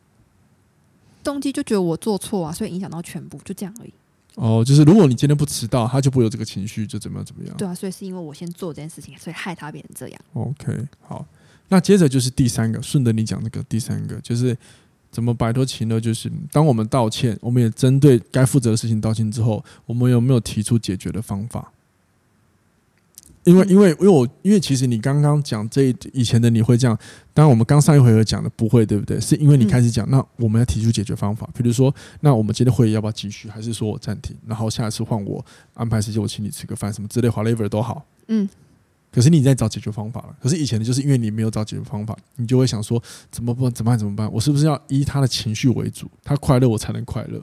[1.24, 3.92] 动机就觉得我做错啊，所以影响到全部，就这样而已。
[4.36, 7.56] 哦，就是如果你今天不迟到，他就不会有这个情绪，就怎么样怎么样。
[7.56, 10.20] 对啊，所以是因为我先做这件事情，所以害他变成这样。
[10.32, 11.24] OK，好，
[11.68, 14.56] 那接着就是第三个，顺着你讲那个第三个，就是
[15.10, 21.70] 怎么摆脱情呢，就是当我们道歉，我们也针对该负责的事情道歉之后，我们有没有提出解决的方法？
[23.44, 26.96] 因为，因为，因为我，因为其实你刚刚讲这以前的你会这样，
[27.34, 29.20] 当然我们刚上一回合讲的不会，对不对？
[29.20, 38.04] 是因为你开始讲，那我们要提出解决方法，比如说，那我们今天会议要不要继续，还是说我暂停，然后下一次换我安排时间，我请你吃个饭，什么之类，whatever 都好。
[38.28, 38.48] 嗯。
[39.10, 43.70] 可是你在找解决方法了，可是以前的就是因为你没有找解决方法，你就会想说怎么办？
[43.70, 43.98] 怎么办？
[43.98, 44.32] 怎么办？
[44.32, 46.10] 我是不是要以他的情绪为主？
[46.24, 47.38] 他快乐我才能快乐。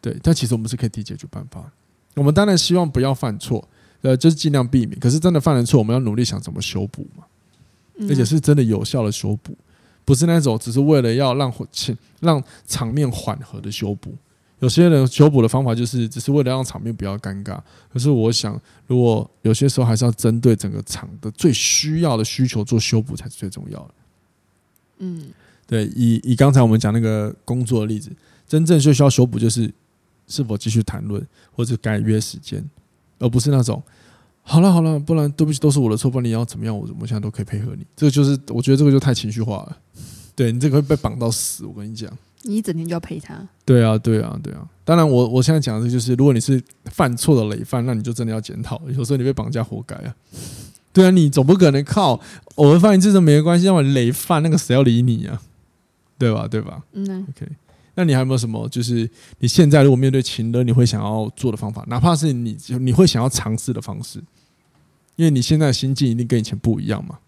[0.00, 1.70] 对，但其实我们是可以提解决办法。
[2.14, 3.68] 我们当然希望不要犯错。
[4.02, 4.98] 呃，就是尽量避免。
[4.98, 7.24] 可是真的犯了错，我们要努力想怎么修补嘛，
[8.08, 9.56] 而且是真的有效的修补，
[10.04, 14.14] 不是那种只是为了要让情让场面缓和的修补。
[14.60, 17.60] 有些人修补的方法就是只是为了让场面不要尴尬。
[17.92, 23.94] 可是我想，如果有些时候还是要针对整个场的最需要的需求做修补才是最重要的。
[24.98, 25.28] 嗯，
[25.64, 28.10] 对，以以刚才我们讲那个工作的例子，
[28.48, 29.72] 真正最需要修补就是
[30.26, 32.68] 是否继续谈论或者改约时间。
[33.18, 33.82] 而不是那种，
[34.42, 37.86] 好了好了，不然对不起，都是我的错，不然你要怎么样，我我现在都可以配合你。
[37.96, 39.76] 这个就是我觉得这个就太情绪化了，
[40.34, 41.64] 对你这个会被绑到死。
[41.66, 42.10] 我跟你讲，
[42.42, 43.34] 你一整天就要陪他。
[43.64, 44.66] 对啊对啊对啊！
[44.84, 48.80] 当然我我现在讲的就是，如果你是犯错的累犯，那你就真的要检讨。
[48.86, 50.14] 有时候你被绑架，活该啊。
[50.92, 52.18] 对啊，你总不可能靠
[52.54, 55.42] 偶尔犯一次都没关系，让我累犯那个谁要理你啊？
[56.16, 56.82] 对吧对吧？
[56.92, 57.46] 嗯，OK。
[57.98, 58.68] 那你还有没有什么？
[58.68, 64.22] 就是你现在如果面对情人，你会想要做的方法，哪怕是你你会想要尝试的方式，
[65.16, 67.18] 因为你现在的心境一定跟以前不一样嘛。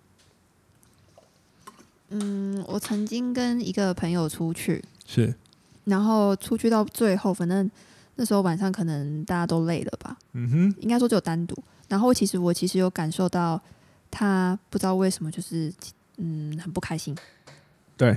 [2.10, 5.34] 嗯，我曾经跟一个朋友出去，是，
[5.86, 7.68] 然后出去到最后，反正
[8.14, 10.16] 那时候晚上可能大家都累了吧。
[10.34, 11.60] 嗯哼，应该说只有单独。
[11.88, 13.60] 然后其实我其实有感受到
[14.08, 15.72] 他不知道为什么就是
[16.18, 17.12] 嗯很不开心。
[17.96, 18.16] 对。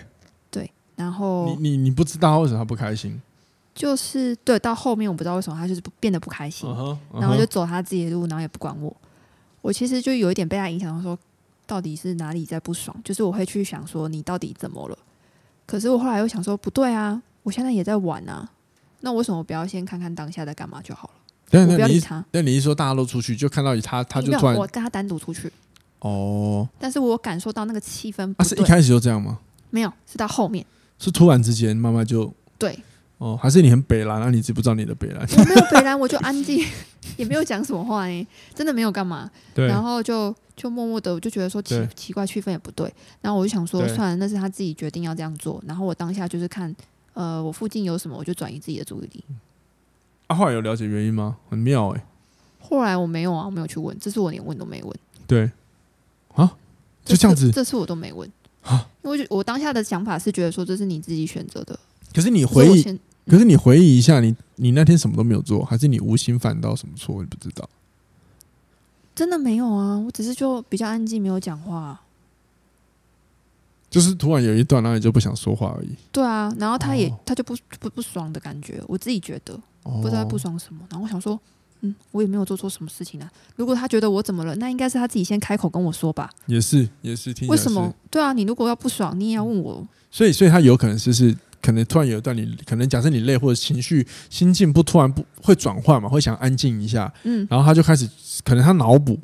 [0.96, 3.22] 然后你你你不知道为什么他不开心？
[3.74, 7.22] 就是对，到后面我不知道为什么他就是变得不开心，uh huh, uh huh.
[7.22, 8.96] 然后就走他自己的路，然后也不管我。
[9.62, 11.18] 我其实就有一点被他影响，说
[11.66, 12.96] 到底是哪里在不爽？
[13.04, 14.98] 就是我会去想说你到底怎么了？
[15.66, 18.48] 可是我后来又想说不对啊，我现在也在玩啊，
[19.00, 21.14] 那为什么不要先看看当下在干嘛就好了？
[21.50, 22.24] 对，我不要理他。
[22.32, 25.52] 那你一说大家都出去，就看到他，他就突然我跟他单独出去
[26.00, 28.44] 哦，但是我感受到那个气氛不。
[28.44, 29.40] 啊，是一开始就这样吗？
[29.72, 30.64] 没有，是到后面。
[31.04, 32.78] 是突然之间，妈妈就对
[33.18, 35.28] 哦，还是你很北蓝，那你知不知道你的北蓝？
[35.38, 36.66] 我没有北蓝，我就安静，
[37.18, 39.30] 也没有讲什么话哎，真的没有干嘛。
[39.54, 42.92] 对，然后就就默默的，我就觉得说奇奇怪，气氛也不对。
[43.22, 45.62] 然后我就想说，算了，那是他自己决定要这样做。
[45.68, 46.74] 然后我当下就是看，
[47.14, 49.24] 呃，我附近有什么，我就转移自己的注意力。
[50.28, 51.38] 啊，后来有了解原因吗？
[51.50, 52.06] 很妙哎。
[52.60, 54.96] 后来我没有啊，我没有去问，这次我连问都没问。
[55.28, 55.52] 对，
[56.36, 56.56] 啊，
[57.04, 58.30] 就这样子，这次我都没问。
[58.64, 58.90] 啊！
[59.04, 61.78] 因为我当下的想法是觉得说，这是你自己选择的。
[62.14, 62.84] 可是你回忆，
[63.28, 67.22] 可是你回忆一下，你你那天什么都没有做，还是你无心犯到什么错？
[67.22, 67.70] 你不知道？
[69.16, 69.98] 真的没有啊！
[69.98, 72.02] 我只是就比较安静，没有讲话。
[73.90, 75.90] 就是突然有一段，然后你就不想说话而已。
[76.12, 80.82] 对啊，然后他也他就不不不爽的感觉，我自己觉得不知道不爽什么。
[80.90, 81.40] 然后我想说。
[81.86, 83.30] 嗯，我也没有做错什么事情啊。
[83.56, 86.30] 如果他觉得我怎么了，那应该是他自己先开口跟我说吧。
[86.48, 87.34] 也是，也是。
[87.34, 87.48] 听。
[87.48, 87.94] 为什么？
[88.10, 89.86] 对啊，你如果要不爽，你也要问我。
[90.10, 97.14] 所以，所以他有可能是是，可能突然有一段你，可能假设你累或者情绪心境不突然不会转换嘛，会想安静一下。
[97.24, 97.46] 嗯。
[97.50, 98.10] 然后他就开始，
[98.44, 99.20] 可能他脑补，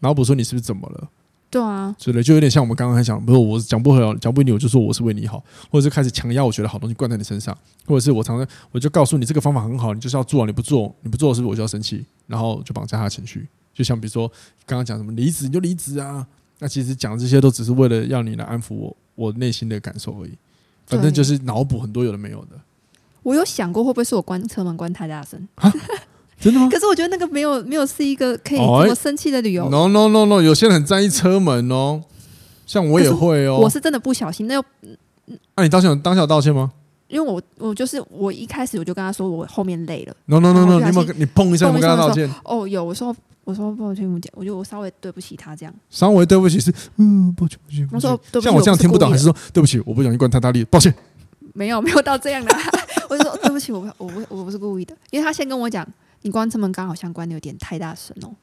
[0.00, 1.08] 脑补说你是不是怎么了？
[1.54, 5.40] 对啊，之类就有点像我们刚刚还讲，不是我讲不好，讲不赢你，我就说我是为你好，
[5.70, 12.04] 或者是开始强压我觉得好东西灌在你身上，或者是我常常我就告诉你这个方法很好，你就是要做，你不做，你不做是不是我就要生气？
[12.26, 14.26] 然后就绑架他的情绪，就像比如说
[14.66, 16.26] 刚刚讲什么离职你就离职啊，
[16.58, 20.32] 那其实讲这些都只是为了要你来安抚我我内心的感受而已。
[20.88, 22.58] 反正就是脑补很多有的没有的。
[23.22, 25.48] 我有想过会不会是我关车门关太大声？
[26.44, 26.68] 真的吗？
[26.70, 29.70] 可是我觉得那个没有没有是一个可以这么生气的理由。
[29.70, 32.02] No no no no，有些人很在意车门哦，
[32.66, 33.58] 像我也会哦。
[33.58, 34.64] 我是真的不小心，那又……
[35.56, 36.70] 那你当下当下有道歉吗？
[37.08, 40.14] 因为我我就是我一开始我就跟他说我后面累了。
[40.26, 42.30] No no no no，你有没有你碰一下，我跟他道歉。
[42.44, 45.74] 哦，有，我说我说抱歉，我讲，我就我稍微对不起他这样。
[45.88, 47.88] 稍微对不起是嗯，抱歉抱歉。
[47.92, 50.94] 我说对不起，像我这样听不懂，还是说对不起，我不小心关太大力，抱歉。
[51.54, 52.54] 没有没有到这样的，
[53.08, 55.86] 我就说对不起，我不我不我不是故意的，因为他先跟我讲，
[56.24, 58.34] 你关车门刚好像关的有点太大声哦，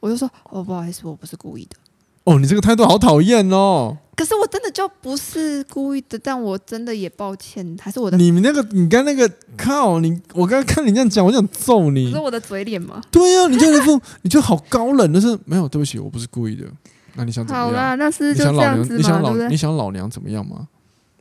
[0.00, 1.76] 我就说哦不好意思，我不是故意的。
[2.24, 3.96] 哦，你这个态度好讨厌哦。
[4.16, 8.16] 可是我真的就不是故意的，但我真的也抱歉，还是我的。
[8.16, 12.10] 你们那个，你刚那个靠你，我刚刚看你这样讲，我想揍你。
[12.10, 13.02] 是我的嘴脸吗？
[13.10, 16.66] 对呀、啊，你就那副， 你就好高冷，但是没有，对不起，我不是故意的。
[17.14, 17.70] 那你想怎么样？
[17.70, 20.68] 好啦，那是就这样子你想老你想老娘怎么样吗？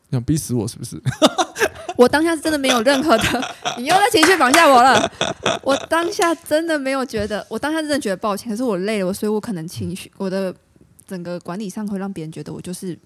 [0.09, 1.01] 你想逼死我是不是？
[1.95, 5.11] 我当下是真的没有任何的，你又在情绪绑架我了。
[5.63, 8.49] 我当下真的没有觉得，我当下真的觉得抱歉。
[8.49, 10.53] 可是我累了，我所以我可能情绪，我的
[11.05, 12.97] 整个管理上会让别人觉得我就是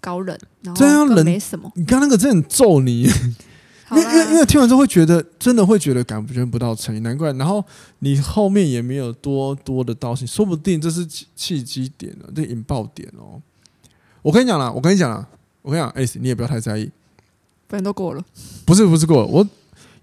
[0.00, 1.70] 高冷，然后冷没什么。
[1.74, 3.02] 你刚那个真的很揍你，
[3.92, 7.30] 因为因为因为听完之后会觉得真的会觉得感觉不到诚意，难怪。
[7.34, 7.62] 然后
[7.98, 13.42] 你后面也没有多多的道歉，说不定这是契契机点了，这引爆点哦。
[14.22, 15.28] 我跟你讲了，我跟你讲了，
[15.64, 16.90] 我跟你讲，S，你也不要太在意。
[17.66, 18.22] 反正都过了，
[18.66, 19.48] 不是不是过了，我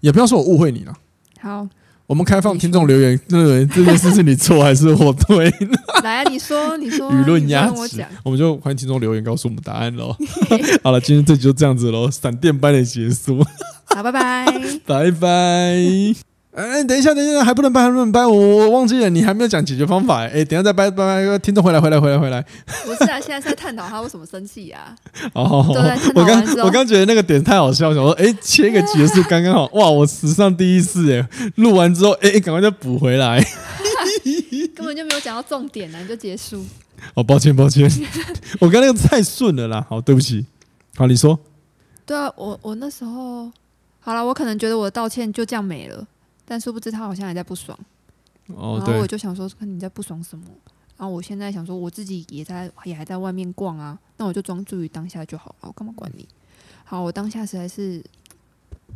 [0.00, 0.92] 也不要说我误会你了。
[1.40, 1.68] 好，
[2.08, 5.48] 我们开放听众留言，认为这件事是你错还是我对？
[6.02, 10.16] 来啊，你说，你说，舆论压制，我，我们就欢迎听众留言告诉我们答案喽。
[10.82, 13.44] 好了，今天这集就这样子喽，闪电般的结束。
[13.84, 14.46] 好，拜拜，
[14.84, 16.31] 拜拜。
[16.54, 20.20] 哎，等一下，等一下，还不能掰，还不能掰，我我忘记了，你还没有讲解决方法。
[20.26, 22.44] 哎，等一下再掰掰掰，听众回来，回来，回来，回来。
[22.84, 24.94] 不是啊，现在是在探讨他为什么生气呀？
[25.32, 25.64] 哦，
[26.14, 29.66] 我刚我刚觉得那个点太好笑，想说，哎，切个结束刚刚好。
[29.72, 33.42] 哇，我史上第一次哎，录完之后，哎，赶快再补回来。
[34.76, 36.62] 根本就没有讲到重点呢，你就结束。
[37.14, 37.90] 哦，抱歉，抱歉，
[38.60, 39.86] 我刚那个太顺了啦。
[39.88, 40.44] 好，对不起。
[40.96, 41.38] 好，你说。
[42.04, 43.50] 对啊，我我那时候
[44.00, 46.06] 好了，我可能觉得我的道歉就这样没了。
[46.44, 47.78] 但殊不知他好像还在不爽，
[48.48, 50.44] 哦，然后我就想说，看你在不爽什么？
[50.98, 56.26] 然后我现在想说，我自己也在，也还在外面逛啊，那我就专注于当下就好了，我干嘛管你？
[56.84, 58.02] 好，我当下实在是，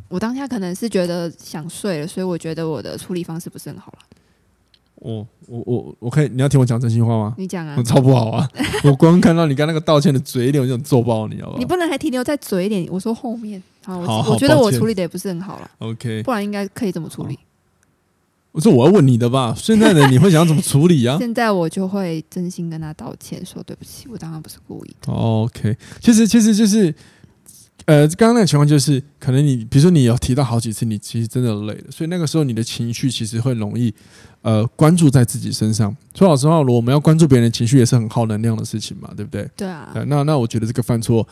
[0.08, 3.98] 我当下可能是觉得想睡了，所以我觉得我的处理方式不是很好了。
[4.96, 7.34] 我我我我可以，你要听我讲真心话吗？
[7.36, 8.48] 你讲啊，我超不好啊！
[8.84, 11.58] 我光看到你刚那个道歉的嘴脸，我就想揍爆你，好不好？
[11.58, 13.62] 你不能还停留在嘴脸，我说后面。
[13.86, 15.70] 好， 我，好好我觉得我处理的也不是很好了。
[15.78, 17.38] OK，不然应该可以怎么处理？
[18.50, 19.54] 我说我要问你的吧。
[19.56, 21.16] 现在的你会想要怎么处理啊？
[21.20, 25.12] 现在我就会真心跟他道歉，说对不起，我当然不是故意的。
[25.12, 26.92] OK，其实其实就是，
[27.84, 33.92] 呃，刚刚那个情况就是，可能你比如说你有提到好几次，你其实真的累了，所以那个时候你的情绪其实会容易
[34.40, 35.94] 呃关注在自己身上。
[36.14, 39.46] 说老实话，如果我们要关注别人的情绪，也是很耗能量的事情嘛，对不对？
[39.54, 39.92] 对啊。
[39.94, 41.28] 呃、那那我觉得这个犯错，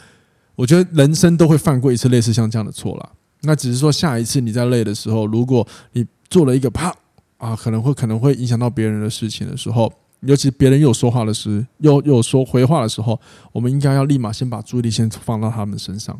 [0.56, 3.10] 我觉得人生都会犯过一次类似像这样的错啦。
[3.42, 6.94] 那只是说下一次你在累的时候，如果你做了一个啪。
[7.36, 13.20] 啊，可能会可能会影响到别人的事情的时候，尤其别人又有说话的时，又又有说回话的时候，
[13.52, 16.18] 我们应该要立马先把注意力先放到他们身上，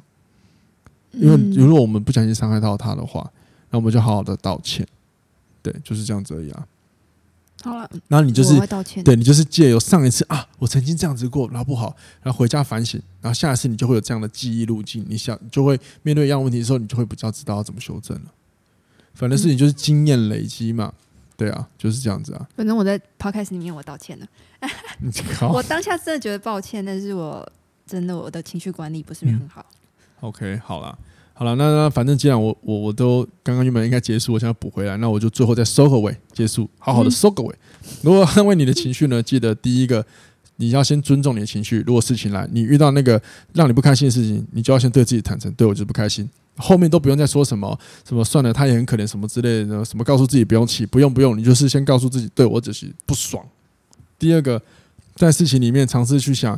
[1.13, 3.27] 因为如果我们不小心伤害到他的话，
[3.71, 4.87] 那我们就好好的道歉，
[5.63, 6.67] 对，就是这样子而已啊。
[7.65, 8.55] 好了，然后你就是
[9.03, 18.33] 对你就是借由上一次啊，我曾经这样子过，然后不好，然后回家反省，然后下一次你就会有这样的记忆路径，你想就会面对一样问题的时候，你就会比较知道要怎么修正了。
[19.15, 20.93] 反正事情就是经验累积嘛。
[21.37, 22.49] 对啊，就是这样子啊。
[22.57, 24.27] 反正我在 podcast 里面我道歉了。
[25.53, 27.45] 我当下真的觉得抱歉，但是我
[27.85, 29.67] 真的我的情绪管理不是很好。
[29.69, 30.97] 嗯、OK，好了，
[31.37, 37.53] 好了，那那反正既然我我我都刚刚原本应该结束，我想要补回来，那我就最后再收个尾结束，好好的收个尾。
[37.53, 40.07] 嗯、如果捍卫你的情绪呢，记得第一个
[40.57, 41.83] 你要先尊重你的情绪。
[41.85, 43.21] 如果事情来，你遇到那个
[43.53, 46.29] 让你不开心的事情，你就要先对自己坦诚，对我就是不开心。
[46.57, 53.45] 后面都不用再说什么什么算了，他也很可怜什么之类的，什么告诉自己不用气，不用不用，你就是先告诉自己，对我只是不爽。
[54.21, 54.63] 第二个，
[55.17, 56.57] 在事情里面尝试去想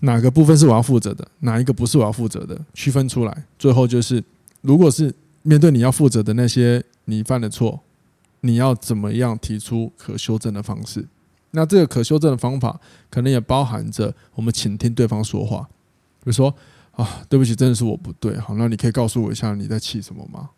[0.00, 3.44] 哪个部分是我要负责的，哪一个不是我要负责的，区分出来。
[3.58, 4.22] 最后就是，
[4.60, 7.80] 如果是面对你要负责的那些你犯的错，
[8.40, 11.06] 你要怎么样提出可修正的方式？
[11.50, 12.80] 那这个可修正的方法，
[13.10, 15.62] 可能也包含着我们倾听对方说话，
[16.20, 16.54] 比如说。
[16.98, 18.36] 啊，对不起，真的是我不对。
[18.38, 20.50] 好，那你可以告诉我一下你在气什么吗？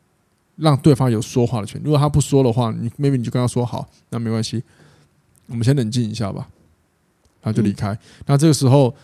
[0.57, 1.85] 让对方有说话的权利。
[1.85, 4.63] 如果他不说的话，你 maybe 你就跟他说好，那没关系，
[5.49, 6.49] 我们先冷静一下吧。
[7.43, 7.95] 然后就离开。
[8.25, 8.95] 那这个时候，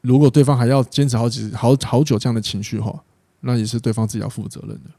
[0.00, 3.04] 如果对方还要坚持好几好好久这样的情绪哈，
[3.40, 4.90] 那也是对方自己要负责任的。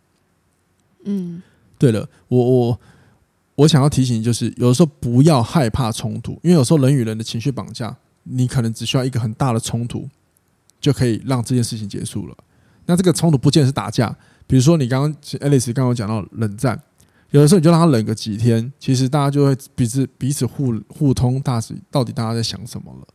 [1.05, 1.41] 嗯，
[1.77, 2.79] 对了，我我
[3.55, 10.07] 我想要提醒就是，有的时候不要害怕冲突，因为有时候人与人的情绪绑架，你可能只需要一个很大的冲突，
[10.79, 12.35] 就可以让这件事情结束了。
[12.85, 14.13] 那这个冲突不见得是打架，
[14.45, 16.81] 比如说你刚刚 Alice 刚刚讲到冷战，
[17.31, 23.07] 有的时候你就让他冷个几天，其实大家就会彼此彼此互互通大致，到底大家在想什么了，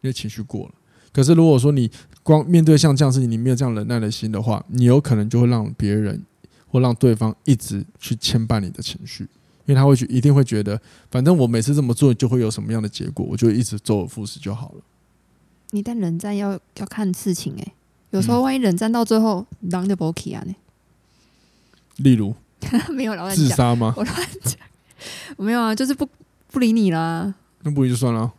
[0.00, 0.74] 因为情绪过了。
[1.14, 1.90] 可是如果说你
[2.24, 6.20] 光面对像这样事情，你没有这样忍耐的心的话，你有可能就会让别人
[6.66, 9.22] 或让对方一直去牵绊你的情绪，
[9.64, 14.82] 因为他会去一定会觉得，反正我每次这么做就会有什么样的结果，我就一直周而复始就好了。
[15.70, 17.72] 你但冷战要要看事情诶、欸。
[18.10, 20.54] 有时候万一冷战到最后，狼就不 OK 啊呢？
[21.96, 22.34] 例如，
[22.90, 23.94] 没有老自杀吗？
[23.96, 24.56] 我乱讲，
[25.36, 26.08] 没有啊，就是不
[26.50, 27.34] 不理你啦。
[27.62, 28.32] 那不理就算了，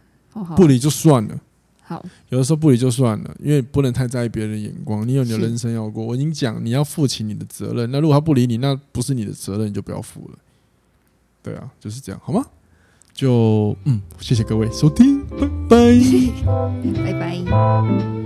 [0.56, 1.40] 不理就算了。
[1.88, 5.08] 好，有的时候不理就算了，因为不能太在意别人的眼光。
[5.08, 7.92] 你有你的人生要过，我已经讲你要负起你的责任。
[7.92, 10.40] 那如果他不理你，那不是你的责任，你就不要负了。
[11.44, 12.44] 对啊，就是这样，好吗？
[13.14, 15.78] 就嗯，谢谢各位收听，拜拜，
[17.06, 18.25] 拜拜。